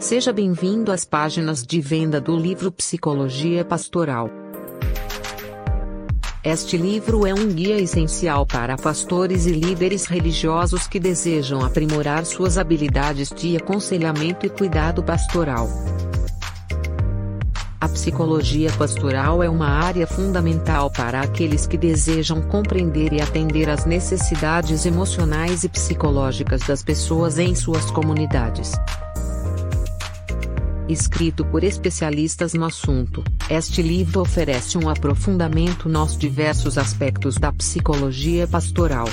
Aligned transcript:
Seja 0.00 0.32
bem-vindo 0.32 0.90
às 0.90 1.04
páginas 1.04 1.62
de 1.62 1.78
venda 1.78 2.18
do 2.18 2.34
livro 2.34 2.72
Psicologia 2.72 3.66
Pastoral. 3.66 4.30
Este 6.42 6.78
livro 6.78 7.26
é 7.26 7.34
um 7.34 7.48
guia 7.48 7.78
essencial 7.78 8.46
para 8.46 8.78
pastores 8.78 9.44
e 9.44 9.50
líderes 9.50 10.06
religiosos 10.06 10.88
que 10.88 10.98
desejam 10.98 11.62
aprimorar 11.62 12.24
suas 12.24 12.56
habilidades 12.56 13.28
de 13.28 13.58
aconselhamento 13.58 14.46
e 14.46 14.48
cuidado 14.48 15.02
pastoral. 15.02 15.68
A 17.78 17.86
psicologia 17.86 18.72
pastoral 18.72 19.42
é 19.42 19.50
uma 19.50 19.68
área 19.68 20.06
fundamental 20.06 20.90
para 20.90 21.20
aqueles 21.20 21.66
que 21.66 21.76
desejam 21.76 22.40
compreender 22.40 23.12
e 23.12 23.20
atender 23.20 23.68
às 23.68 23.84
necessidades 23.84 24.86
emocionais 24.86 25.62
e 25.62 25.68
psicológicas 25.68 26.62
das 26.62 26.82
pessoas 26.82 27.38
em 27.38 27.54
suas 27.54 27.90
comunidades 27.90 28.72
escrito 30.92 31.44
por 31.44 31.62
especialistas 31.64 32.54
no 32.54 32.64
assunto. 32.64 33.22
Este 33.48 33.82
livro 33.82 34.20
oferece 34.20 34.76
um 34.76 34.88
aprofundamento 34.88 35.88
nos 35.88 36.16
diversos 36.16 36.76
aspectos 36.76 37.36
da 37.36 37.52
psicologia 37.52 38.46
pastoral. 38.46 39.08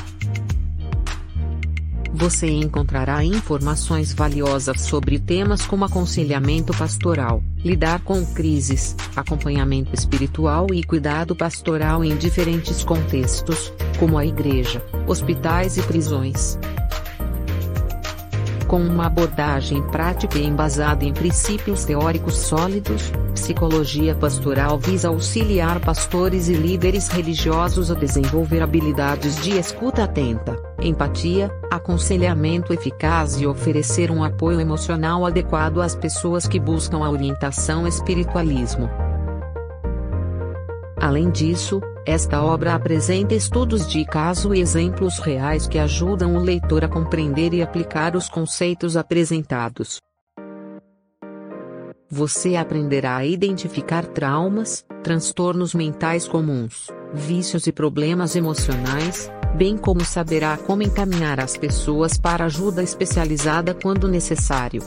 Você 2.13 2.47
encontrará 2.47 3.23
informações 3.23 4.11
valiosas 4.11 4.81
sobre 4.81 5.19
temas 5.19 5.67
como 5.67 5.85
aconselhamento 5.85 6.73
pastoral, 6.75 7.43
lidar 7.63 8.01
com 8.01 8.25
crises, 8.25 8.95
acompanhamento 9.15 9.93
espiritual 9.93 10.65
e 10.73 10.83
cuidado 10.83 11.35
pastoral 11.35 12.03
em 12.03 12.17
diferentes 12.17 12.83
contextos, 12.83 13.71
como 13.99 14.17
a 14.17 14.25
igreja, 14.25 14.83
hospitais 15.05 15.77
e 15.77 15.83
prisões 15.83 16.57
com 18.67 18.81
uma 18.81 19.07
abordagem 19.07 19.81
prática 19.83 20.37
e 20.37 20.45
embasada 20.45 21.05
em 21.05 21.13
princípios 21.13 21.85
teóricos 21.85 22.37
sólidos, 22.37 23.11
psicologia 23.33 24.13
pastoral 24.13 24.77
visa 24.77 25.07
auxiliar 25.07 25.79
pastores 25.79 26.49
e 26.49 26.53
líderes 26.53 27.07
religiosos 27.07 27.89
a 27.89 27.95
desenvolver 27.95 28.61
habilidades 28.61 29.41
de 29.41 29.57
escuta 29.57 30.03
atenta, 30.03 30.61
empatia, 30.81 31.49
aconselhamento 31.71 32.73
eficaz 32.73 33.39
e 33.39 33.47
oferecer 33.47 34.11
um 34.11 34.23
apoio 34.23 34.59
emocional 34.59 35.25
adequado 35.25 35.81
às 35.81 35.95
pessoas 35.95 36.47
que 36.47 36.59
buscam 36.59 37.03
a 37.05 37.09
orientação 37.09 37.87
espiritualismo. 37.87 39.06
Além 40.99 41.29
disso, 41.29 41.79
esta 42.05 42.43
obra 42.43 42.73
apresenta 42.73 43.35
estudos 43.35 43.87
de 43.87 44.03
caso 44.03 44.53
e 44.53 44.59
exemplos 44.59 45.19
reais 45.19 45.67
que 45.67 45.77
ajudam 45.77 46.35
o 46.35 46.39
leitor 46.39 46.83
a 46.83 46.87
compreender 46.87 47.53
e 47.53 47.61
aplicar 47.61 48.15
os 48.15 48.27
conceitos 48.27 48.97
apresentados. 48.97 49.99
Você 52.09 52.55
aprenderá 52.55 53.17
a 53.17 53.25
identificar 53.25 54.05
traumas, 54.05 54.85
transtornos 55.03 55.75
mentais 55.75 56.27
comuns, 56.27 56.87
vícios 57.13 57.67
e 57.67 57.71
problemas 57.71 58.35
emocionais, 58.35 59.29
bem 59.55 59.77
como 59.77 60.03
saberá 60.03 60.57
como 60.57 60.81
encaminhar 60.81 61.39
as 61.39 61.57
pessoas 61.57 62.17
para 62.17 62.45
ajuda 62.45 62.81
especializada 62.81 63.73
quando 63.73 64.07
necessário. 64.07 64.81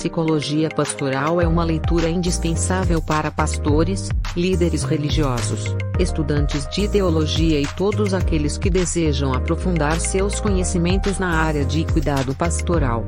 Psicologia 0.00 0.70
Pastoral 0.70 1.42
é 1.42 1.46
uma 1.46 1.62
leitura 1.62 2.08
indispensável 2.08 3.02
para 3.02 3.30
pastores, 3.30 4.08
líderes 4.34 4.82
religiosos, 4.82 5.76
estudantes 5.98 6.66
de 6.70 6.88
teologia 6.88 7.60
e 7.60 7.66
todos 7.66 8.14
aqueles 8.14 8.56
que 8.56 8.70
desejam 8.70 9.34
aprofundar 9.34 10.00
seus 10.00 10.40
conhecimentos 10.40 11.18
na 11.18 11.28
área 11.28 11.66
de 11.66 11.84
cuidado 11.84 12.34
pastoral. 12.34 13.04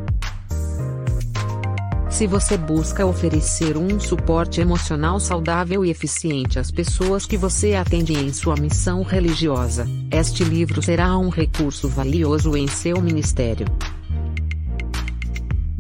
Se 2.11 2.27
você 2.27 2.59
busca 2.59 3.07
oferecer 3.07 3.79
um 3.79 3.99
suporte 3.99 4.61
emocional 4.61 5.19
saudável 5.19 5.87
e 5.87 5.91
eficiente 5.91 6.59
às 6.59 6.71
pessoas 6.71 7.25
que 7.25 7.39
você 7.39 7.75
atende 7.75 8.13
em 8.13 8.31
sua 8.35 8.55
missão 8.57 9.03
religiosa, 9.03 9.89
este 10.11 10.45
livro 10.45 10.83
será 10.83 11.17
um 11.17 11.31
recurso 11.31 11.89
valioso 11.89 12.55
em 12.55 12.69
seu 12.69 13.01
ministério. 13.01 13.65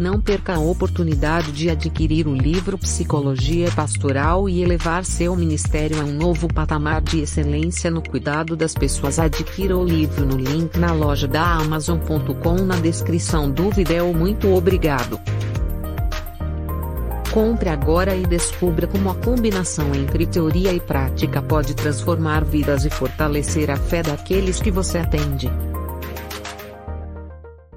Não 0.02 0.20
perca 0.20 0.56
a 0.56 0.58
oportunidade 0.58 1.52
de 1.52 1.70
adquirir 1.70 2.26
o 2.26 2.34
livro 2.34 2.76
Psicologia 2.76 3.70
Pastoral 3.70 4.48
e 4.48 4.60
elevar 4.60 5.04
seu 5.04 5.36
ministério 5.36 6.00
a 6.00 6.04
um 6.04 6.12
novo 6.12 6.52
patamar 6.52 7.00
de 7.00 7.20
excelência 7.20 7.88
no 7.88 8.02
cuidado 8.02 8.56
das 8.56 8.74
pessoas. 8.74 9.20
Adquira 9.20 9.78
o 9.78 9.84
livro 9.84 10.26
no 10.26 10.36
link 10.36 10.76
na 10.76 10.92
loja 10.92 11.28
da 11.28 11.54
Amazon.com 11.54 12.64
na 12.64 12.74
descrição 12.80 13.48
do 13.48 13.70
vídeo. 13.70 14.12
Muito 14.12 14.52
obrigado. 14.52 15.20
Compre 17.30 17.68
agora 17.68 18.16
e 18.16 18.26
descubra 18.26 18.88
como 18.88 19.08
a 19.08 19.14
combinação 19.14 19.94
entre 19.94 20.26
teoria 20.26 20.72
e 20.72 20.80
prática 20.80 21.40
pode 21.40 21.74
transformar 21.76 22.44
vidas 22.44 22.84
e 22.84 22.90
fortalecer 22.90 23.70
a 23.70 23.76
fé 23.76 24.02
daqueles 24.02 24.60
que 24.60 24.72
você 24.72 24.98
atende. 24.98 25.48